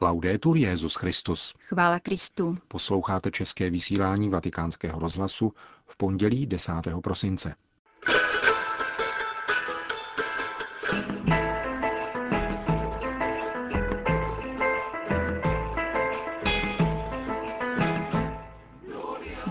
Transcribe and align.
Laudetur 0.00 0.56
Jezus 0.56 0.94
Christus. 0.94 1.54
Chvála 1.58 2.00
Kristu. 2.00 2.54
Posloucháte 2.68 3.30
české 3.30 3.70
vysílání 3.70 4.28
Vatikánského 4.28 4.98
rozhlasu 4.98 5.52
v 5.86 5.96
pondělí 5.96 6.46
10. 6.46 6.72
prosince. 7.02 7.54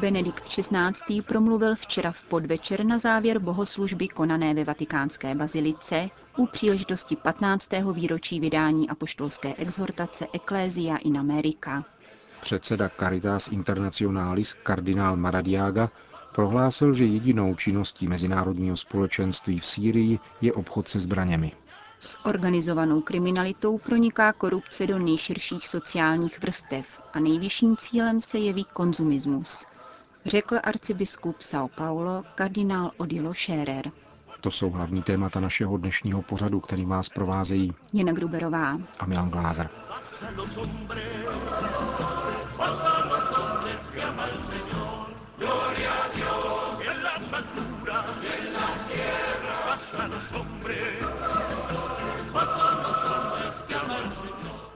Benedikt 0.06 0.50
XVI. 0.50 1.22
promluvil 1.22 1.76
včera 1.76 2.12
v 2.12 2.24
podvečer 2.24 2.86
na 2.86 3.00
závěr 3.00 3.40
bohoslužby 3.40 4.08
konané 4.08 4.54
ve 4.54 4.64
vatikánské 4.64 5.36
bazilice 5.36 6.10
u 6.38 6.46
příležitosti 6.46 7.16
15. 7.16 7.70
výročí 7.94 8.40
vydání 8.40 8.90
apoštolské 8.90 9.56
exhortace 9.56 10.28
Ecclesia 10.34 10.98
in 10.98 11.18
America. 11.18 11.86
Předseda 12.42 12.90
Caritas 13.00 13.48
Internationalis 13.48 14.54
kardinál 14.54 15.16
Maradiaga 15.18 15.90
prohlásil, 16.36 16.94
že 16.94 17.06
jedinou 17.06 17.56
činností 17.56 18.08
mezinárodního 18.08 18.78
společenství 18.78 19.60
v 19.60 19.66
Sýrii 19.66 20.20
je 20.42 20.54
obchod 20.54 20.88
se 20.88 21.00
zbraněmi. 21.00 21.52
S 22.00 22.26
organizovanou 22.26 23.02
kriminalitou 23.02 23.78
proniká 23.78 24.34
korupce 24.34 24.88
do 24.88 25.00
nejširších 25.00 25.68
sociálních 25.68 26.40
vrstev 26.42 27.00
a 27.14 27.20
nejvyšším 27.20 27.78
cílem 27.78 28.22
se 28.22 28.38
jeví 28.38 28.66
konzumismus, 28.74 29.66
řekl 30.26 30.60
arcibiskup 30.64 31.40
São 31.40 31.70
Paulo 31.76 32.24
kardinál 32.36 32.92
Odilo 32.98 33.34
Scherer. 33.34 33.92
To 34.42 34.52
jsou 34.52 34.70
hlavní 34.70 35.02
témata 35.02 35.40
našeho 35.40 35.78
dnešního 35.78 36.22
pořadu, 36.22 36.60
který 36.60 36.86
vás 36.86 37.10
provázejí 37.10 37.74
Jana 37.94 38.14
Gruberová 38.14 38.78
a 39.00 39.06
Milan 39.06 39.30
Glázer. 39.30 39.70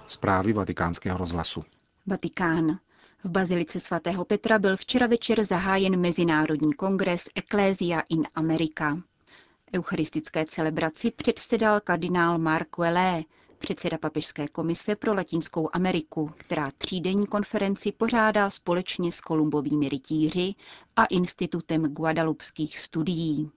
Zprávy 0.08 0.54
vatikánského 0.54 1.18
rozhlasu. 1.18 1.62
Vatikán. 2.08 2.80
V 3.24 3.30
bazilice 3.30 3.80
svatého 3.80 4.26
Petra 4.26 4.60
byl 4.60 4.78
včera 4.78 5.08
večer 5.08 5.46
zahájen 5.46 6.00
Mezinárodní 6.00 6.74
kongres 6.74 7.24
Ecclesia 7.36 8.04
in 8.10 8.28
America. 8.36 8.98
Eucharistické 9.76 10.46
celebraci 10.46 11.12
předsedal 11.12 11.80
kardinál 11.80 12.38
Marc 12.38 12.68
Welé, 12.78 13.24
předseda 13.58 13.98
Papežské 13.98 14.48
komise 14.48 14.96
pro 14.96 15.14
Latinskou 15.14 15.70
Ameriku, 15.74 16.32
která 16.38 16.68
třídenní 16.78 17.28
konferenci 17.28 17.92
pořádá 17.92 18.50
společně 18.50 19.12
s 19.12 19.22
kolumbovými 19.22 19.90
rytíři 19.90 20.56
a 20.96 21.06
Institutem 21.06 21.84
guadalupských 21.84 22.80
studií. 22.80 23.52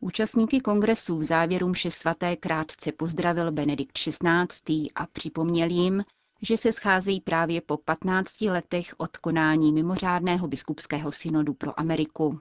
Účastníky 0.00 0.60
kongresu 0.60 1.18
v 1.18 1.22
závěru 1.24 1.68
mše 1.68 1.90
svaté 1.90 2.36
krátce 2.36 2.92
pozdravil 2.92 3.52
Benedikt 3.52 3.98
XVI. 3.98 4.88
a 4.94 5.06
připomněl 5.06 5.70
jim, 5.70 6.04
že 6.42 6.56
se 6.56 6.72
scházejí 6.72 7.20
právě 7.20 7.60
po 7.60 7.76
15 7.76 8.40
letech 8.40 8.94
od 8.98 9.16
konání 9.16 9.72
mimořádného 9.72 10.48
biskupského 10.48 11.12
synodu 11.12 11.54
pro 11.54 11.80
Ameriku. 11.80 12.40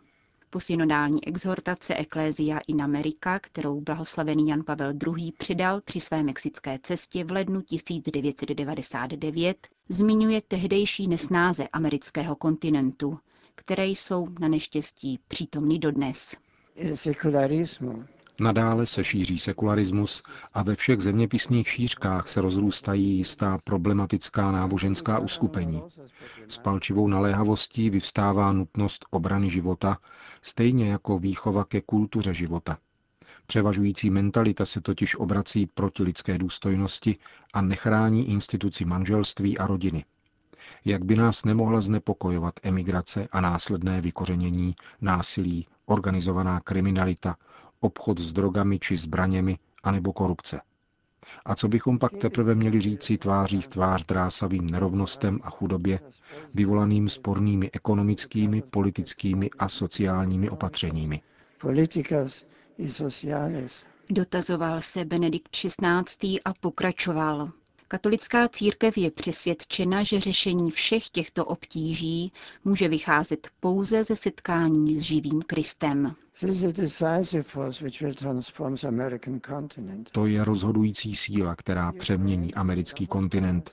Po 0.49 0.59
synodální 0.59 1.27
exhortace 1.27 1.95
Ecclesia 1.99 2.59
in 2.67 2.81
America, 2.81 3.39
kterou 3.39 3.81
blahoslavený 3.81 4.47
Jan 4.47 4.63
Pavel 4.63 4.93
II. 5.17 5.31
přidal 5.31 5.81
při 5.81 5.99
své 5.99 6.23
mexické 6.23 6.79
cestě 6.83 7.23
v 7.23 7.31
lednu 7.31 7.61
1999, 7.61 9.67
zmiňuje 9.89 10.41
tehdejší 10.47 11.07
nesnáze 11.07 11.67
amerického 11.73 12.35
kontinentu, 12.35 13.19
které 13.55 13.87
jsou 13.87 14.27
na 14.39 14.47
neštěstí 14.47 15.19
přítomny 15.27 15.79
dodnes. 15.79 16.35
Nadále 18.39 18.85
se 18.85 19.03
šíří 19.03 19.39
sekularismus 19.39 20.23
a 20.53 20.63
ve 20.63 20.75
všech 20.75 20.99
zeměpisných 20.99 21.69
šířkách 21.69 22.27
se 22.27 22.41
rozrůstají 22.41 23.17
jistá 23.17 23.57
problematická 23.63 24.51
náboženská 24.51 25.19
uskupení. 25.19 25.83
S 26.47 26.57
palčivou 26.57 27.07
naléhavostí 27.07 27.89
vyvstává 27.89 28.51
nutnost 28.51 29.05
obrany 29.09 29.49
života, 29.49 29.97
stejně 30.41 30.89
jako 30.89 31.19
výchova 31.19 31.63
ke 31.63 31.81
kultuře 31.81 32.33
života. 32.33 32.77
Převažující 33.47 34.09
mentalita 34.09 34.65
se 34.65 34.81
totiž 34.81 35.15
obrací 35.15 35.65
proti 35.65 36.03
lidské 36.03 36.37
důstojnosti 36.37 37.17
a 37.53 37.61
nechrání 37.61 38.29
instituci 38.29 38.85
manželství 38.85 39.57
a 39.57 39.67
rodiny. 39.67 40.05
Jak 40.85 41.05
by 41.05 41.15
nás 41.15 41.45
nemohla 41.45 41.81
znepokojovat 41.81 42.53
emigrace 42.63 43.27
a 43.31 43.41
následné 43.41 44.01
vykořenění, 44.01 44.75
násilí, 45.01 45.67
organizovaná 45.85 46.59
kriminalita, 46.59 47.35
obchod 47.79 48.19
s 48.19 48.33
drogami 48.33 48.79
či 48.79 48.97
zbraněmi, 48.97 49.57
anebo 49.83 50.13
korupce. 50.13 50.61
A 51.45 51.55
co 51.55 51.67
bychom 51.67 51.99
pak 51.99 52.17
teprve 52.17 52.55
měli 52.55 52.79
říci 52.81 53.17
tváří 53.17 53.61
v 53.61 53.67
tvář 53.67 54.05
drásavým 54.05 54.69
nerovnostem 54.69 55.39
a 55.43 55.49
chudobě, 55.49 55.99
vyvolaným 56.53 57.09
spornými 57.09 57.69
ekonomickými, 57.73 58.61
politickými 58.61 59.49
a 59.59 59.69
sociálními 59.69 60.49
opatřeními? 60.49 61.21
Dotazoval 64.11 64.81
se 64.81 65.05
Benedikt 65.05 65.49
XVI. 65.51 66.39
a 66.45 66.53
pokračoval. 66.59 67.49
Katolická 67.91 68.47
církev 68.47 68.97
je 68.97 69.11
přesvědčena, 69.11 70.03
že 70.03 70.19
řešení 70.19 70.71
všech 70.71 71.09
těchto 71.09 71.45
obtíží 71.45 72.31
může 72.65 72.87
vycházet 72.87 73.47
pouze 73.59 74.03
ze 74.03 74.15
setkání 74.15 74.99
s 74.99 75.01
živým 75.01 75.41
Kristem. 75.41 76.15
To 80.11 80.25
je 80.25 80.43
rozhodující 80.43 81.15
síla, 81.15 81.55
která 81.55 81.91
přemění 81.91 82.53
americký 82.53 83.07
kontinent. 83.07 83.71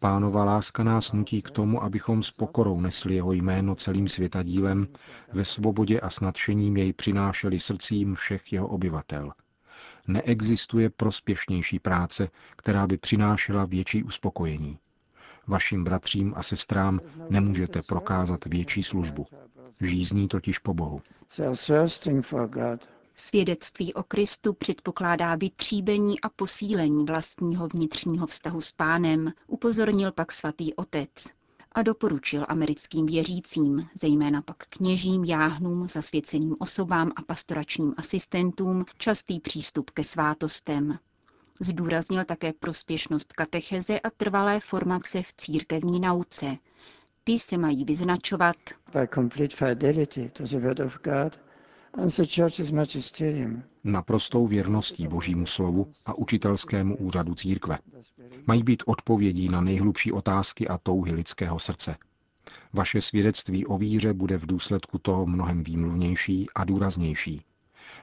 Pánova 0.00 0.44
láska 0.44 0.84
nás 0.84 1.12
nutí 1.12 1.42
k 1.42 1.50
tomu, 1.50 1.82
abychom 1.82 2.22
s 2.22 2.30
pokorou 2.30 2.80
nesli 2.80 3.14
jeho 3.14 3.32
jméno 3.32 3.74
celým 3.74 4.08
světadílem, 4.08 4.86
ve 5.32 5.44
svobodě 5.44 6.00
a 6.00 6.10
s 6.10 6.20
nadšením 6.20 6.76
jej 6.76 6.92
přinášeli 6.92 7.58
srdcím 7.58 8.14
všech 8.14 8.52
jeho 8.52 8.68
obyvatel 8.68 9.32
neexistuje 10.08 10.90
prospěšnější 10.90 11.78
práce, 11.78 12.28
která 12.56 12.86
by 12.86 12.98
přinášela 12.98 13.64
větší 13.64 14.04
uspokojení. 14.04 14.78
Vašim 15.46 15.84
bratřím 15.84 16.32
a 16.36 16.42
sestrám 16.42 17.00
nemůžete 17.30 17.82
prokázat 17.82 18.44
větší 18.44 18.82
službu. 18.82 19.26
Žízní 19.80 20.28
totiž 20.28 20.58
po 20.58 20.74
Bohu. 20.74 21.02
Svědectví 23.14 23.94
o 23.94 24.02
Kristu 24.02 24.52
předpokládá 24.52 25.34
vytříbení 25.34 26.20
a 26.20 26.28
posílení 26.28 27.04
vlastního 27.04 27.68
vnitřního 27.68 28.26
vztahu 28.26 28.60
s 28.60 28.72
pánem, 28.72 29.32
upozornil 29.46 30.12
pak 30.12 30.32
svatý 30.32 30.74
otec 30.74 31.38
a 31.72 31.82
doporučil 31.82 32.44
americkým 32.48 33.06
věřícím, 33.06 33.88
zejména 33.94 34.42
pak 34.42 34.56
kněžím, 34.56 35.24
jáhnům, 35.24 35.88
zasvěceným 35.88 36.56
osobám 36.58 37.12
a 37.16 37.22
pastoračním 37.22 37.94
asistentům, 37.96 38.84
častý 38.98 39.40
přístup 39.40 39.90
ke 39.90 40.04
svátostem. 40.04 40.98
Zdůraznil 41.60 42.24
také 42.24 42.52
prospěšnost 42.52 43.32
katecheze 43.32 44.00
a 44.00 44.10
trvalé 44.10 44.60
formace 44.60 45.22
v 45.22 45.32
církevní 45.32 46.00
nauce. 46.00 46.56
Ty 47.24 47.38
se 47.38 47.58
mají 47.58 47.84
vyznačovat 47.84 48.56
naprostou 53.84 54.46
věrností 54.46 55.08
Božímu 55.08 55.46
slovu 55.46 55.90
a 56.06 56.14
učitelskému 56.14 56.96
úřadu 56.96 57.34
církve. 57.34 57.78
Mají 58.48 58.62
být 58.62 58.82
odpovědí 58.86 59.48
na 59.48 59.60
nejhlubší 59.60 60.12
otázky 60.12 60.68
a 60.68 60.78
touhy 60.78 61.12
lidského 61.12 61.58
srdce. 61.58 61.96
Vaše 62.72 63.00
svědectví 63.00 63.66
o 63.66 63.78
víře 63.78 64.12
bude 64.14 64.38
v 64.38 64.46
důsledku 64.46 64.98
toho 64.98 65.26
mnohem 65.26 65.62
výmluvnější 65.62 66.46
a 66.54 66.64
důraznější. 66.64 67.42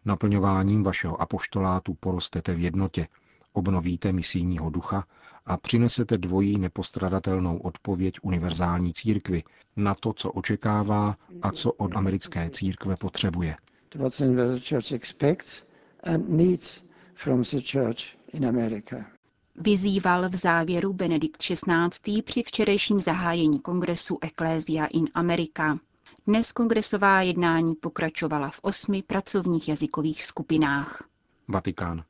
Naplňováním 0.06 0.84
vašeho 0.84 1.22
apoštolátu 1.22 1.94
porostete 1.94 2.54
v 2.54 2.60
jednotě, 2.60 3.08
obnovíte 3.54 4.12
misijního 4.12 4.70
ducha 4.70 5.06
a 5.46 5.58
přinesete 5.58 6.18
dvojí 6.18 6.60
nepostradatelnou 6.60 7.58
odpověď 7.58 8.16
univerzální 8.22 8.94
církvy 8.94 9.44
na 9.76 9.96
to, 9.96 10.14
co 10.14 10.32
očekává 10.32 11.18
a 11.42 11.52
co 11.52 11.72
od 11.72 11.96
americké 11.96 12.50
církve 12.50 12.96
potřebuje 12.96 13.56
what 13.96 14.18
the 14.20 14.60
church 14.60 14.92
expects 14.92 15.64
and 16.04 16.30
needs 16.30 16.82
from 17.16 17.42
the 17.42 17.62
church 17.62 18.16
in 18.34 18.46
America. 18.46 19.15
Vyzýval 19.58 20.30
v 20.30 20.36
závěru 20.36 20.94
Benedikt 20.94 21.38
XVI. 21.38 22.22
při 22.22 22.44
včerejším 22.44 23.00
zahájení 23.02 23.60
kongresu 23.60 24.18
Ecclesia 24.22 24.86
in 24.86 25.08
America. 25.14 25.80
Dnes 26.28 26.52
kongresová 26.52 27.22
jednání 27.22 27.76
pokračovala 27.76 28.50
v 28.50 28.60
osmi 28.62 29.04
pracovních 29.04 29.70
jazykových 29.70 30.24
skupinách. 30.24 31.04
Vatikán. 31.48 32.04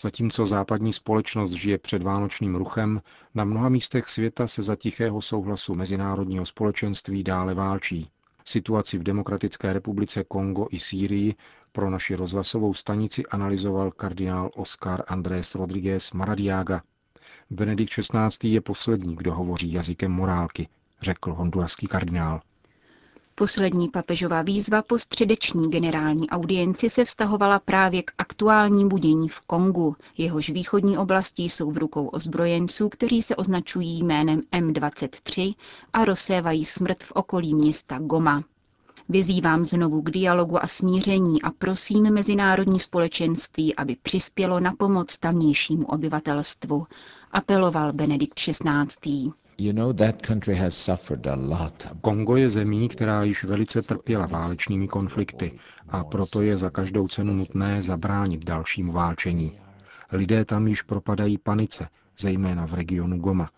Zatímco 0.00 0.46
západní 0.46 0.92
společnost 0.92 1.50
žije 1.52 1.78
před 1.78 2.02
vánočním 2.02 2.54
ruchem, 2.54 3.02
na 3.34 3.44
mnoha 3.44 3.68
místech 3.68 4.08
světa 4.08 4.46
se 4.46 4.62
za 4.62 4.76
tichého 4.76 5.22
souhlasu 5.22 5.74
mezinárodního 5.74 6.46
společenství 6.46 7.22
dále 7.24 7.54
válčí. 7.54 8.10
Situaci 8.44 8.98
v 8.98 9.02
Demokratické 9.02 9.72
republice 9.72 10.24
Kongo 10.24 10.66
i 10.70 10.78
Sýrii 10.78 11.34
pro 11.72 11.90
naši 11.90 12.14
rozhlasovou 12.14 12.74
stanici 12.74 13.26
analyzoval 13.26 13.90
kardinál 13.90 14.50
Oscar 14.56 15.02
Andrés 15.06 15.54
Rodriguez 15.54 16.12
Maradiaga. 16.12 16.82
Benedikt 17.50 17.92
XVI. 17.92 18.48
je 18.48 18.60
poslední, 18.60 19.16
kdo 19.16 19.34
hovoří 19.34 19.72
jazykem 19.72 20.12
morálky, 20.12 20.68
řekl 21.02 21.34
honduraský 21.34 21.86
kardinál. 21.86 22.40
Poslední 23.38 23.88
papežová 23.88 24.42
výzva 24.42 24.82
po 24.82 24.98
středeční 24.98 25.70
generální 25.70 26.30
audienci 26.30 26.90
se 26.90 27.04
vztahovala 27.04 27.58
právě 27.58 28.02
k 28.02 28.10
aktuálním 28.18 28.88
budění 28.88 29.28
v 29.28 29.40
Kongu. 29.40 29.96
Jehož 30.16 30.50
východní 30.50 30.98
oblasti 30.98 31.42
jsou 31.42 31.70
v 31.70 31.78
rukou 31.78 32.06
ozbrojenců, 32.06 32.88
kteří 32.88 33.22
se 33.22 33.36
označují 33.36 34.02
jménem 34.02 34.40
M23 34.52 35.54
a 35.92 36.04
rozsévají 36.04 36.64
smrt 36.64 37.02
v 37.02 37.12
okolí 37.12 37.54
města 37.54 37.98
Goma. 37.98 38.44
Vyzývám 39.10 39.64
znovu 39.64 40.02
k 40.02 40.10
dialogu 40.10 40.64
a 40.64 40.66
smíření 40.66 41.42
a 41.42 41.50
prosím 41.50 42.10
mezinárodní 42.14 42.78
společenství, 42.78 43.76
aby 43.76 43.96
přispělo 44.02 44.60
na 44.60 44.72
pomoc 44.78 45.18
tamnějšímu 45.18 45.86
obyvatelstvu, 45.86 46.86
apeloval 47.32 47.92
Benedikt 47.92 48.34
XVI. 48.34 49.30
Kongo 52.00 52.36
je 52.36 52.50
zemí, 52.50 52.88
která 52.88 53.22
již 53.22 53.44
velice 53.44 53.82
trpěla 53.82 54.26
válečnými 54.26 54.88
konflikty 54.88 55.58
a 55.88 56.04
proto 56.04 56.42
je 56.42 56.56
za 56.56 56.70
každou 56.70 57.08
cenu 57.08 57.32
nutné 57.34 57.82
zabránit 57.82 58.44
dalšímu 58.44 58.92
válčení. 58.92 59.52
Lidé 60.12 60.44
tam 60.44 60.66
již 60.68 60.82
propadají 60.82 61.38
panice, 61.38 61.88
zejména 62.18 62.66
v 62.66 62.74
regionu 62.74 63.18
Goma. 63.18 63.50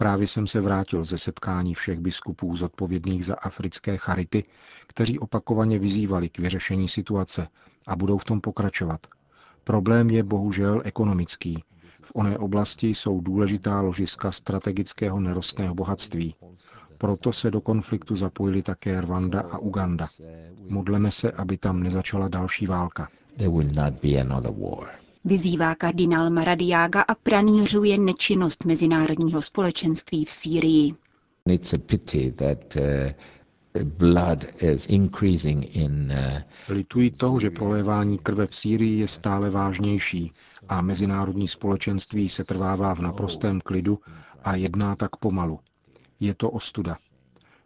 Právě 0.00 0.26
jsem 0.26 0.46
se 0.46 0.60
vrátil 0.60 1.04
ze 1.04 1.18
setkání 1.18 1.74
všech 1.74 2.00
biskupů 2.00 2.56
zodpovědných 2.56 3.24
za 3.24 3.34
africké 3.34 3.96
charity, 3.96 4.44
kteří 4.86 5.18
opakovaně 5.18 5.78
vyzývali 5.78 6.28
k 6.28 6.38
vyřešení 6.38 6.88
situace 6.88 7.48
a 7.86 7.96
budou 7.96 8.18
v 8.18 8.24
tom 8.24 8.40
pokračovat. 8.40 9.06
Problém 9.64 10.10
je 10.10 10.22
bohužel 10.22 10.82
ekonomický, 10.84 11.64
v 12.02 12.12
oné 12.14 12.38
oblasti 12.38 12.88
jsou 12.88 13.20
důležitá 13.20 13.80
ložiska 13.80 14.32
strategického 14.32 15.20
nerostného 15.20 15.74
bohatství. 15.74 16.34
Proto 16.98 17.32
se 17.32 17.50
do 17.50 17.60
konfliktu 17.60 18.16
zapojili 18.16 18.62
také 18.62 19.00
Rwanda 19.00 19.40
a 19.40 19.58
Uganda. 19.58 20.08
Modleme 20.68 21.10
se, 21.10 21.32
aby 21.32 21.58
tam 21.58 21.82
nezačala 21.82 22.28
další 22.28 22.66
válka. 22.66 23.08
Vyzývá 25.24 25.74
kardinál 25.74 26.30
Maradiaga 26.30 27.02
a 27.02 27.14
pranířuje 27.14 27.98
nečinnost 27.98 28.64
mezinárodního 28.64 29.42
společenství 29.42 30.24
v 30.24 30.30
Sýrii. 30.30 30.94
Uh, 31.46 31.56
Lituji 36.68 37.10
toho, 37.10 37.40
že 37.40 37.50
prolévání 37.50 38.18
krve 38.18 38.46
v 38.46 38.54
Sýrii 38.54 38.98
je 38.98 39.08
stále 39.08 39.50
vážnější 39.50 40.32
a 40.68 40.82
mezinárodní 40.82 41.48
společenství 41.48 42.28
se 42.28 42.44
trvává 42.44 42.94
v 42.94 43.00
naprostém 43.00 43.60
klidu 43.60 43.98
a 44.44 44.56
jedná 44.56 44.96
tak 44.96 45.16
pomalu. 45.16 45.60
Je 46.20 46.34
to 46.34 46.50
ostuda. 46.50 46.96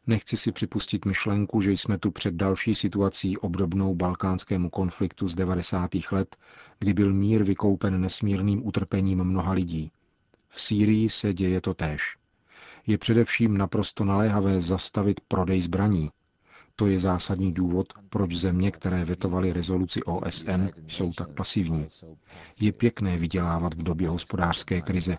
Nechci 0.06 0.36
si 0.36 0.52
připustit 0.52 1.04
myšlenku, 1.04 1.60
že 1.60 1.72
jsme 1.72 1.98
tu 1.98 2.10
před 2.10 2.34
další 2.34 2.74
situací 2.74 3.38
obdobnou 3.38 3.94
balkánskému 3.94 4.70
konfliktu 4.70 5.28
z 5.28 5.34
90. 5.34 5.90
let, 6.12 6.36
kdy 6.78 6.94
byl 6.94 7.12
mír 7.12 7.42
vykoupen 7.42 8.00
nesmírným 8.00 8.66
utrpením 8.66 9.24
mnoha 9.24 9.52
lidí. 9.52 9.90
V 10.48 10.60
Sýrii 10.60 11.08
se 11.08 11.32
děje 11.34 11.60
to 11.60 11.74
též 11.74 12.16
je 12.86 12.98
především 12.98 13.58
naprosto 13.58 14.04
naléhavé 14.04 14.60
zastavit 14.60 15.20
prodej 15.28 15.60
zbraní. 15.60 16.10
To 16.76 16.86
je 16.86 16.98
zásadní 16.98 17.52
důvod, 17.52 17.86
proč 18.10 18.34
země, 18.34 18.70
které 18.70 19.04
vetovaly 19.04 19.52
rezoluci 19.52 20.02
OSN, 20.02 20.68
jsou 20.88 21.12
tak 21.12 21.28
pasivní. 21.30 21.86
Je 22.60 22.72
pěkné 22.72 23.18
vydělávat 23.18 23.74
v 23.74 23.82
době 23.82 24.08
hospodářské 24.08 24.80
krize, 24.80 25.18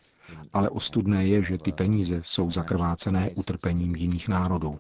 ale 0.54 0.70
ostudné 0.70 1.28
je, 1.28 1.44
že 1.44 1.58
ty 1.58 1.72
peníze 1.72 2.22
jsou 2.26 2.52
zakrvácené 2.52 3.32
utrpením 3.36 3.96
jiných 3.96 4.28
národů. 4.28 4.80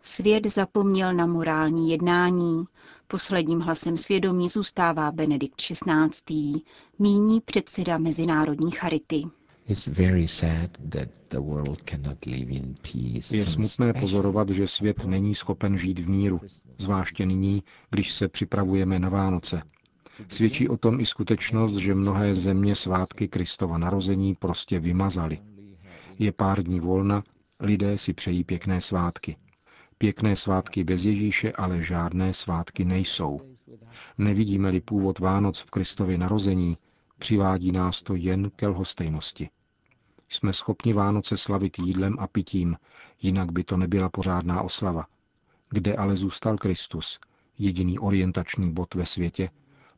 Svět 0.00 0.46
zapomněl 0.46 1.14
na 1.14 1.26
morální 1.26 1.90
jednání. 1.90 2.64
Posledním 3.08 3.60
hlasem 3.60 3.96
svědomí 3.96 4.48
zůstává 4.48 5.12
Benedikt 5.12 5.56
XVI. 5.56 6.60
míní 6.98 7.40
předseda 7.40 7.98
Mezinárodní 7.98 8.70
charity. 8.70 9.22
Je 13.30 13.46
smutné 13.46 13.92
pozorovat, 13.92 14.48
že 14.48 14.68
svět 14.68 15.04
není 15.04 15.34
schopen 15.34 15.78
žít 15.78 15.98
v 15.98 16.08
míru, 16.08 16.40
zvláště 16.78 17.26
nyní, 17.26 17.62
když 17.90 18.12
se 18.12 18.28
připravujeme 18.28 18.98
na 18.98 19.08
Vánoce. 19.08 19.62
Svědčí 20.28 20.68
o 20.68 20.76
tom 20.76 21.00
i 21.00 21.06
skutečnost, 21.06 21.76
že 21.76 21.94
mnohé 21.94 22.34
země 22.34 22.74
svátky 22.74 23.28
Kristova 23.28 23.78
narození 23.78 24.34
prostě 24.34 24.78
vymazaly. 24.78 25.38
Je 26.18 26.32
pár 26.32 26.62
dní 26.62 26.80
volna, 26.80 27.24
lidé 27.60 27.98
si 27.98 28.12
přejí 28.12 28.44
pěkné 28.44 28.80
svátky. 28.80 29.36
Pěkné 29.98 30.36
svátky 30.36 30.84
bez 30.84 31.04
Ježíše 31.04 31.52
ale 31.52 31.82
žádné 31.82 32.34
svátky 32.34 32.84
nejsou. 32.84 33.40
Nevidíme-li 34.18 34.80
původ 34.80 35.18
Vánoc 35.18 35.60
v 35.60 35.70
Kristově 35.70 36.18
narození, 36.18 36.76
přivádí 37.18 37.72
nás 37.72 38.02
to 38.02 38.14
jen 38.14 38.50
ke 38.50 38.68
lhostejnosti. 38.68 39.48
Jsme 40.28 40.52
schopni 40.52 40.92
Vánoce 40.92 41.36
slavit 41.36 41.78
jídlem 41.78 42.16
a 42.18 42.26
pitím, 42.26 42.76
jinak 43.22 43.52
by 43.52 43.64
to 43.64 43.76
nebyla 43.76 44.08
pořádná 44.08 44.62
oslava. 44.62 45.06
Kde 45.70 45.96
ale 45.96 46.16
zůstal 46.16 46.56
Kristus, 46.56 47.20
jediný 47.58 47.98
orientační 47.98 48.72
bod 48.72 48.94
ve 48.94 49.06
světě, 49.06 49.50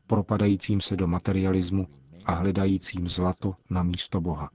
propadajícím 0.09 0.81
se 0.81 0.95
do 0.95 1.07
materialismu 1.07 1.87
a 2.25 2.33
hledajícím 2.33 3.09
zlato 3.09 3.53
na 3.69 3.83
místo 3.83 4.21
Boha. 4.21 4.49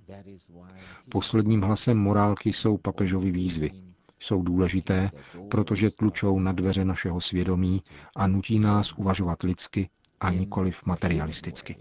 Posledním 1.08 1.62
hlasem 1.62 1.98
morálky 1.98 2.52
jsou 2.52 2.76
papežovy 2.76 3.30
výzvy– 3.30 3.70
jsou 4.24 4.42
důležité, 4.42 5.10
protože 5.50 5.90
tlučou 5.90 6.38
na 6.38 6.52
dveře 6.52 6.84
našeho 6.84 7.20
svědomí 7.20 7.82
a 8.16 8.26
nutí 8.26 8.58
nás 8.58 8.92
uvažovat 8.92 9.42
lidsky 9.42 9.88
a 10.20 10.30
nikoliv 10.30 10.86
materialisticky. 10.86 11.76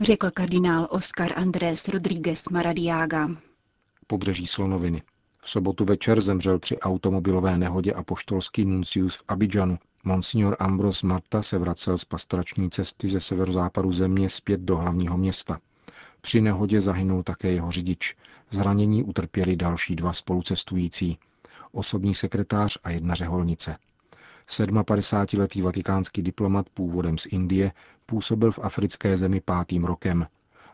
Řekl 0.00 0.30
kardinál 0.30 0.88
Oscar 0.90 1.32
Andrés 1.36 1.88
Rodríguez 1.88 2.48
Maradiaga. 2.48 3.28
Pobřeží 4.06 4.46
Slonoviny. 4.46 5.02
V 5.40 5.50
sobotu 5.50 5.84
večer 5.84 6.20
zemřel 6.20 6.58
při 6.58 6.78
automobilové 6.78 7.58
nehodě 7.58 7.92
apoštolský 7.92 8.64
nuncius 8.64 9.16
v 9.16 9.22
Abidžanu. 9.28 9.78
Monsignor 10.06 10.56
Ambros 10.58 11.02
Marta 11.02 11.42
se 11.42 11.58
vracel 11.58 11.98
z 11.98 12.04
pastorační 12.04 12.70
cesty 12.70 13.08
ze 13.08 13.20
severozápadu 13.20 13.92
země 13.92 14.28
zpět 14.30 14.60
do 14.60 14.76
hlavního 14.76 15.16
města. 15.16 15.58
Při 16.20 16.40
nehodě 16.40 16.80
zahynul 16.80 17.22
také 17.22 17.52
jeho 17.52 17.70
řidič. 17.70 18.16
Zranění 18.50 19.02
utrpěli 19.02 19.56
další 19.56 19.96
dva 19.96 20.12
spolucestující. 20.12 21.18
Osobní 21.72 22.14
sekretář 22.14 22.78
a 22.84 22.90
jedna 22.90 23.14
řeholnice. 23.14 23.76
57-letý 24.48 25.62
vatikánský 25.62 26.22
diplomat 26.22 26.66
původem 26.74 27.18
z 27.18 27.26
Indie 27.26 27.72
působil 28.06 28.52
v 28.52 28.58
africké 28.62 29.16
zemi 29.16 29.40
pátým 29.40 29.84
rokem. 29.84 30.26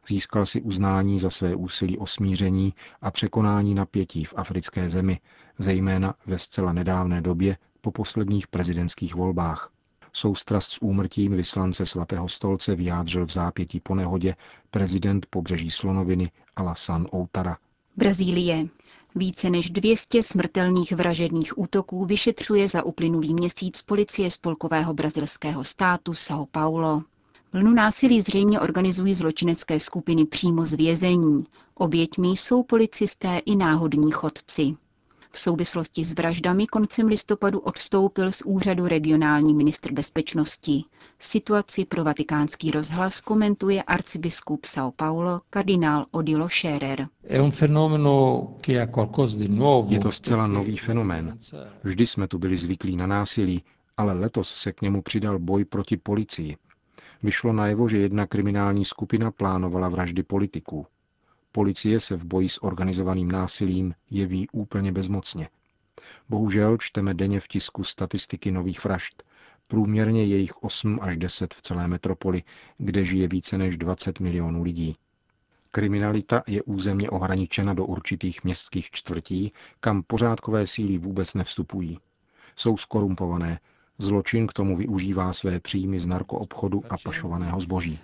Získal 0.07 0.47
si 0.47 0.63
uznání 0.63 1.19
za 1.19 1.31
své 1.31 1.55
úsilí 1.55 1.99
o 1.99 2.07
smíření 2.07 2.75
a 3.03 3.11
překonání 3.11 3.75
napětí 3.75 4.25
v 4.25 4.35
africké 4.37 4.89
zemi, 4.89 5.21
zejména 5.59 6.15
ve 6.27 6.39
zcela 6.39 6.73
nedávné 6.73 7.21
době 7.21 7.57
po 7.83 7.91
posledních 7.91 8.47
prezidentských 8.47 9.15
volbách. 9.15 9.71
Soustrast 10.13 10.73
s 10.73 10.83
úmrtím 10.83 11.33
vyslance 11.33 11.87
svatého 11.87 12.29
stolce 12.29 12.75
vyjádřil 12.75 13.27
v 13.27 13.31
zápětí 13.33 13.81
po 13.81 13.95
nehodě 13.95 14.37
prezident 14.71 15.27
pobřeží 15.31 15.71
Slonoviny 15.71 16.31
Alassane 16.57 17.07
Outara. 17.15 17.57
Brazílie. 17.97 18.69
Více 19.15 19.51
než 19.51 19.71
200 19.71 20.23
smrtelných 20.23 20.93
vražedných 20.93 21.59
útoků 21.59 22.05
vyšetřuje 22.05 22.69
za 22.69 22.83
uplynulý 22.83 23.35
měsíc 23.35 23.83
policie 23.83 24.31
spolkového 24.31 24.95
brazilského 24.95 25.65
státu 25.65 26.13
São 26.13 26.47
Paulo. 26.51 27.03
Vlnu 27.53 27.71
násilí 27.71 28.21
zřejmě 28.23 28.61
organizují 28.61 29.15
zločinecké 29.15 29.81
skupiny 29.81 30.25
přímo 30.25 30.65
z 30.67 30.73
vězení. 30.73 31.45
Oběťmi 31.75 32.29
jsou 32.29 32.63
policisté 32.63 33.39
i 33.39 33.57
náhodní 33.57 34.11
chodci. 34.13 34.77
V 35.35 35.39
souvislosti 35.39 36.05
s 36.05 36.15
vraždami 36.15 36.67
koncem 36.67 37.07
listopadu 37.07 37.59
odstoupil 37.59 38.33
z 38.33 38.43
úřadu 38.43 38.87
regionální 38.87 39.55
ministr 39.55 39.93
bezpečnosti. 39.93 40.85
Situaci 41.19 41.85
pro 41.85 42.05
vatikánský 42.05 42.71
rozhlas 42.71 43.21
komentuje 43.21 43.83
arcibiskup 43.83 44.65
São 44.65 44.93
Paulo 44.97 45.41
kardinál 45.51 46.07
Odilo 46.11 46.49
Scherer. 46.49 47.09
Je 49.91 49.99
to 50.01 50.13
zcela 50.13 50.47
nový 50.47 50.77
fenomén. 50.77 51.39
Vždy 51.85 52.07
jsme 52.07 52.29
tu 52.29 52.39
byli 52.39 52.57
zvyklí 52.57 52.97
na 52.97 53.07
násilí, 53.07 53.63
Ale 53.97 54.13
letos 54.13 54.55
se 54.55 54.73
k 54.73 54.83
němu 54.83 55.03
přidal 55.03 55.39
boj 55.39 55.65
proti 55.65 55.97
policii. 55.97 56.57
Vyšlo 57.23 57.53
najevo, 57.53 57.89
že 57.89 57.99
jedna 57.99 58.27
kriminální 58.27 58.85
skupina 58.85 59.31
plánovala 59.31 59.89
vraždy 59.89 60.23
politiků. 60.23 60.87
Policie 61.53 62.01
se 62.01 62.17
v 62.17 62.25
boji 62.25 62.49
s 62.49 62.63
organizovaným 62.63 63.31
násilím 63.31 63.95
jeví 64.11 64.49
úplně 64.53 64.93
bezmocně. 64.93 65.49
Bohužel 66.29 66.77
čteme 66.77 67.15
denně 67.15 67.41
v 67.41 67.49
tisku 67.49 67.85
statistiky 67.85 68.51
nových 68.51 68.85
vražd. 68.85 69.23
Průměrně 69.69 70.25
je 70.25 70.37
jich 70.37 70.63
8 70.63 70.99
až 71.03 71.17
10 71.17 71.55
v 71.55 71.63
celé 71.63 71.89
metropoli, 71.89 72.43
kde 72.79 73.05
žije 73.05 73.29
více 73.29 73.59
než 73.59 73.77
20 73.77 74.21
milionů 74.21 74.63
lidí. 74.63 74.97
Kriminalita 75.71 76.43
je 76.47 76.63
územně 76.63 77.11
ohraničena 77.11 77.75
do 77.75 77.85
určitých 77.85 78.45
městských 78.45 78.91
čtvrtí, 78.91 79.53
kam 79.81 80.03
pořádkové 80.03 80.67
síly 80.67 80.99
vůbec 80.99 81.35
nevstupují. 81.35 81.99
Jsou 82.57 82.77
skorumpované, 82.77 83.59
Zločin 83.99 84.47
k 84.47 84.53
tomu 84.53 84.77
využívá 84.77 85.33
své 85.33 85.61
příjmy 85.61 86.01
z 86.01 86.07
narkoobchodu 86.07 86.83
a 86.91 86.97
pašovaného 87.05 87.61
zboží. 87.61 87.99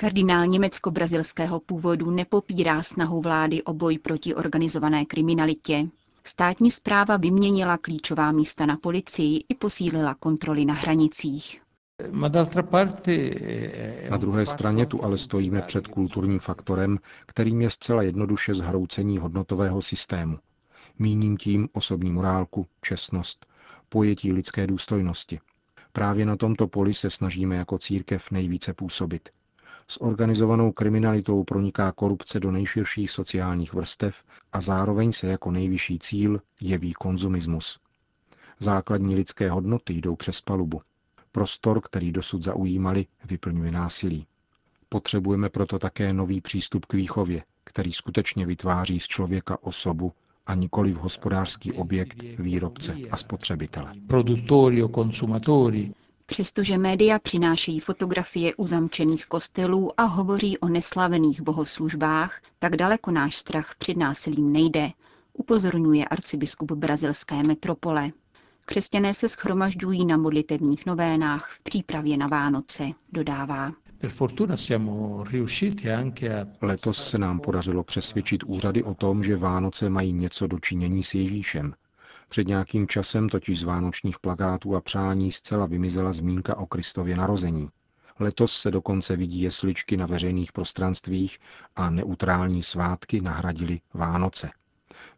Kardinál 0.00 0.46
německo-brazilského 0.46 1.60
původu 1.60 2.10
nepopírá 2.10 2.82
snahu 2.82 3.20
vlády 3.20 3.62
o 3.62 3.72
boj 3.74 3.98
proti 3.98 4.34
organizované 4.34 5.04
kriminalitě. 5.04 5.88
Státní 6.24 6.70
zpráva 6.70 7.16
vyměnila 7.16 7.78
klíčová 7.78 8.32
místa 8.32 8.66
na 8.66 8.76
policii 8.76 9.44
i 9.48 9.54
posílila 9.54 10.14
kontroly 10.14 10.64
na 10.64 10.74
hranicích. 10.74 11.62
Na 14.10 14.16
druhé 14.16 14.46
straně 14.46 14.86
tu 14.86 15.04
ale 15.04 15.18
stojíme 15.18 15.62
před 15.62 15.86
kulturním 15.86 16.38
faktorem, 16.38 16.98
kterým 17.26 17.60
je 17.60 17.70
zcela 17.70 18.02
jednoduše 18.02 18.54
zhroucení 18.54 19.18
hodnotového 19.18 19.82
systému. 19.82 20.38
Míním 20.98 21.36
tím 21.36 21.68
osobní 21.72 22.10
morálku, 22.10 22.66
čestnost, 22.80 23.46
pojetí 23.88 24.32
lidské 24.32 24.66
důstojnosti. 24.66 25.40
Právě 25.92 26.26
na 26.26 26.36
tomto 26.36 26.66
poli 26.66 26.94
se 26.94 27.10
snažíme 27.10 27.56
jako 27.56 27.78
církev 27.78 28.30
nejvíce 28.30 28.72
působit. 28.74 29.28
S 29.90 30.02
organizovanou 30.02 30.72
kriminalitou 30.72 31.44
proniká 31.44 31.92
korupce 31.92 32.40
do 32.40 32.50
nejširších 32.50 33.10
sociálních 33.10 33.74
vrstev 33.74 34.22
a 34.52 34.60
zároveň 34.60 35.12
se 35.12 35.26
jako 35.26 35.50
nejvyšší 35.50 35.98
cíl 35.98 36.40
jeví 36.60 36.92
konzumismus. 36.92 37.78
Základní 38.58 39.14
lidské 39.14 39.50
hodnoty 39.50 39.94
jdou 39.94 40.16
přes 40.16 40.40
palubu. 40.40 40.80
Prostor, 41.32 41.80
který 41.80 42.12
dosud 42.12 42.42
zaujímali, 42.42 43.06
vyplňuje 43.24 43.72
násilí. 43.72 44.26
Potřebujeme 44.88 45.48
proto 45.48 45.78
také 45.78 46.12
nový 46.12 46.40
přístup 46.40 46.86
k 46.86 46.94
výchově, 46.94 47.44
který 47.64 47.92
skutečně 47.92 48.46
vytváří 48.46 49.00
z 49.00 49.06
člověka 49.06 49.62
osobu, 49.62 50.12
a 50.48 50.54
nikoli 50.54 50.92
v 50.92 50.96
hospodářský 50.96 51.72
objekt 51.72 52.22
výrobce 52.38 52.96
a 53.10 53.16
spotřebitele. 53.16 53.92
Přestože 56.30 56.78
média 56.78 57.18
přinášejí 57.18 57.80
fotografie 57.80 58.54
uzamčených 58.54 59.26
kostelů 59.26 60.00
a 60.00 60.04
hovoří 60.04 60.58
o 60.58 60.68
neslavených 60.68 61.40
bohoslužbách, 61.40 62.40
tak 62.58 62.76
daleko 62.76 63.10
náš 63.10 63.36
strach 63.36 63.74
před 63.78 63.96
násilím 63.96 64.52
nejde, 64.52 64.90
upozorňuje 65.32 66.04
arcibiskup 66.04 66.72
brazilské 66.72 67.42
metropole. 67.42 68.10
Křesťané 68.64 69.14
se 69.14 69.28
schromažďují 69.28 70.04
na 70.04 70.16
modlitebních 70.16 70.86
novénách 70.86 71.52
v 71.52 71.62
přípravě 71.62 72.16
na 72.16 72.26
Vánoce, 72.26 72.88
dodává. 73.12 73.72
Letos 76.62 77.08
se 77.10 77.18
nám 77.18 77.40
podařilo 77.40 77.84
přesvědčit 77.84 78.44
úřady 78.44 78.82
o 78.82 78.94
tom, 78.94 79.22
že 79.22 79.36
Vánoce 79.36 79.88
mají 79.90 80.12
něco 80.12 80.46
dočinění 80.46 81.02
s 81.02 81.14
Ježíšem. 81.14 81.74
Před 82.28 82.48
nějakým 82.48 82.88
časem 82.88 83.28
totiž 83.28 83.60
z 83.60 83.62
vánočních 83.62 84.18
plakátů 84.18 84.76
a 84.76 84.80
přání 84.80 85.32
zcela 85.32 85.66
vymizela 85.66 86.12
zmínka 86.12 86.56
o 86.56 86.66
Kristově 86.66 87.16
narození. 87.16 87.68
Letos 88.18 88.56
se 88.56 88.70
dokonce 88.70 89.16
vidí 89.16 89.40
jesličky 89.40 89.96
na 89.96 90.06
veřejných 90.06 90.52
prostranstvích 90.52 91.38
a 91.76 91.90
neutrální 91.90 92.62
svátky 92.62 93.20
nahradili 93.20 93.80
Vánoce. 93.94 94.50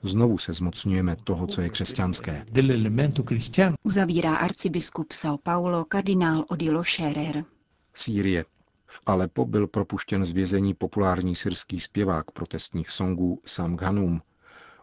Znovu 0.02 0.38
se 0.38 0.52
zmocňujeme 0.52 1.16
toho, 1.24 1.46
co 1.46 1.60
je 1.60 1.68
křesťanské. 1.68 2.46
Uzavírá 3.82 4.36
arcibiskup 4.36 5.12
São 5.12 5.38
Paulo 5.42 5.84
kardinál 5.84 6.44
Odilo 6.48 6.84
Scherer. 6.84 7.44
Sýrie. 7.94 8.44
V 8.86 9.00
Alepo 9.06 9.46
byl 9.46 9.66
propuštěn 9.66 10.24
z 10.24 10.30
vězení 10.30 10.74
populární 10.74 11.34
syrský 11.34 11.80
zpěvák 11.80 12.30
protestních 12.30 12.90
songů 12.90 13.40
Sam 13.44 13.76
Ghanum. 13.76 14.22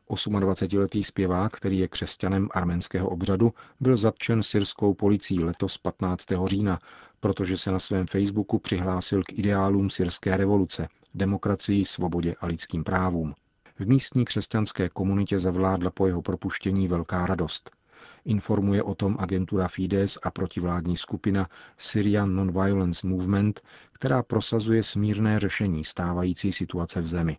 28-letý 0.10 1.04
zpěvák, 1.04 1.54
který 1.54 1.80
je 1.80 1.88
křesťanem 1.88 2.50
arménského 2.52 3.10
obřadu, 3.10 3.54
byl 3.80 3.98
zatčen 3.98 4.44
syrskou 4.44 4.94
policií 4.94 5.44
letos 5.44 5.78
15. 5.78 6.26
října, 6.46 6.80
protože 7.20 7.58
se 7.58 7.72
na 7.72 7.80
svém 7.80 8.08
Facebooku 8.08 8.60
přihlásil 8.60 9.24
k 9.24 9.34
ideálům 9.34 9.90
syrské 9.90 10.38
revoluce, 10.38 10.88
demokracii, 11.16 11.86
svobodě 11.86 12.36
a 12.40 12.46
lidským 12.46 12.84
právům. 12.84 13.36
V 13.80 13.88
místní 13.88 14.26
křesťanské 14.26 14.90
komunitě 14.90 15.40
zavládla 15.40 15.92
po 15.92 16.08
jeho 16.08 16.22
propuštění 16.22 16.88
velká 16.88 17.26
radost. 17.26 17.72
Informuje 18.26 18.84
o 18.84 18.96
tom 18.96 19.16
agentura 19.20 19.68
Fides 19.68 20.18
a 20.24 20.32
protivládní 20.32 20.98
skupina 20.98 21.50
Syrian 21.78 22.36
Non-Violence 22.36 23.08
Movement, 23.08 23.62
která 23.92 24.24
prosazuje 24.24 24.84
smírné 24.84 25.40
řešení 25.40 25.84
stávající 25.84 26.52
situace 26.52 27.02
v 27.02 27.08
zemi. 27.08 27.38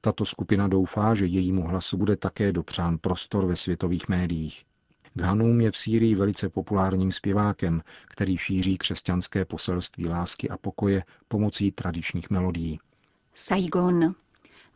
Tato 0.00 0.24
skupina 0.24 0.68
doufá, 0.68 1.14
že 1.14 1.26
jejímu 1.26 1.62
hlasu 1.62 1.96
bude 1.96 2.16
také 2.16 2.52
dopřán 2.52 2.98
prostor 2.98 3.46
ve 3.46 3.56
světových 3.56 4.08
médiích. 4.08 4.64
Ghanum 5.14 5.60
je 5.60 5.70
v 5.70 5.76
Sýrii 5.76 6.14
velice 6.14 6.48
populárním 6.48 7.12
zpěvákem, 7.12 7.82
který 8.08 8.36
šíří 8.36 8.78
křesťanské 8.78 9.44
poselství 9.44 10.08
lásky 10.08 10.48
a 10.50 10.56
pokoje 10.56 11.04
pomocí 11.28 11.72
tradičních 11.72 12.30
melodií. 12.30 12.80
Saigon. 13.34 14.14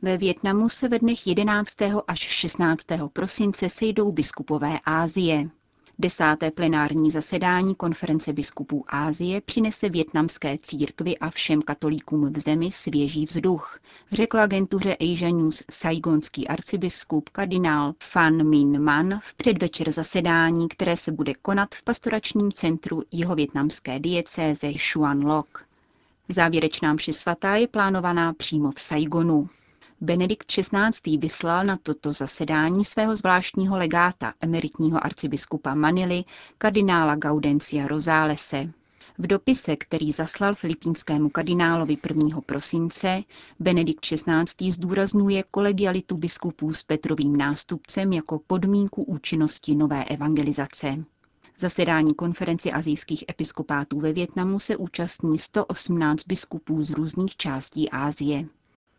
Ve 0.03 0.19
Větnamu 0.19 0.69
se 0.69 0.89
ve 0.89 0.99
dnech 0.99 1.27
11. 1.27 1.77
až 2.09 2.19
16. 2.19 2.87
prosince 3.13 3.69
sejdou 3.69 4.13
biskupové 4.13 4.81
Ázie. 4.85 5.51
Desáté 5.99 6.51
plenární 6.51 7.11
zasedání 7.11 7.75
konference 7.75 8.33
biskupů 8.33 8.85
Ázie 8.89 9.41
přinese 9.41 9.89
větnamské 9.89 10.57
církvi 10.63 11.19
a 11.19 11.31
všem 11.31 11.63
katolíkům 11.63 12.33
v 12.33 12.39
zemi 12.39 12.73
svěží 12.73 13.25
vzduch, 13.27 13.79
řekl 14.13 14.41
agentuře 14.41 14.97
Asia 14.97 15.31
News 15.31 15.63
saigonský 15.71 16.49
arcibiskup 16.49 17.29
kardinál 17.29 17.95
Fan 18.03 18.49
Min 18.49 18.83
Man 18.83 19.21
v 19.23 19.35
předvečer 19.35 19.93
zasedání, 19.93 20.69
které 20.69 20.97
se 20.97 21.13
bude 21.13 21.35
konat 21.35 21.75
v 21.75 21.83
pastoračním 21.83 22.53
centru 22.53 23.03
jeho 23.13 23.35
větnamské 23.35 23.99
diecéze 23.99 24.73
Loc. 25.25 25.47
Závěrečná 26.29 26.93
mši 26.93 27.13
svatá 27.13 27.57
je 27.57 27.69
plánovaná 27.69 28.33
přímo 28.33 28.71
v 28.73 28.81
Saigonu. 28.81 29.49
Benedikt 30.01 30.47
XVI. 30.53 31.19
vyslal 31.19 31.65
na 31.67 31.77
toto 31.77 32.13
zasedání 32.13 32.85
svého 32.85 33.17
zvláštního 33.17 33.79
legáta, 33.79 34.35
emeritního 34.41 35.05
arcibiskupa 35.05 35.75
Manily, 35.75 36.25
kardinála 36.59 37.17
Gaudencia 37.17 37.89
Rosálese. 37.89 38.73
V 39.19 39.27
dopise, 39.27 39.77
který 39.77 40.13
zaslal 40.13 40.55
filipínskému 40.55 41.29
kardinálovi 41.29 41.99
1. 42.09 42.41
prosince, 42.41 43.23
Benedikt 43.61 44.01
XVI. 44.01 44.73
zdůrazňuje 44.73 45.45
kolegialitu 45.51 46.17
biskupů 46.17 46.73
s 46.73 46.83
Petrovým 46.83 47.37
nástupcem 47.37 48.13
jako 48.13 48.41
podmínku 48.47 49.03
účinnosti 49.03 49.75
nové 49.75 50.05
evangelizace. 50.05 51.05
Zasedání 51.59 52.15
konferenci 52.15 52.73
azijských 52.73 53.25
episkopátů 53.31 54.01
ve 54.01 54.13
Větnamu 54.13 54.61
se 54.61 54.77
účastní 54.77 55.39
118 55.39 56.23
biskupů 56.27 56.83
z 56.83 56.91
různých 56.91 57.37
částí 57.37 57.91
Ázie. 57.91 58.47